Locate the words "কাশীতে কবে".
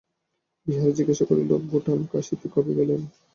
2.11-2.73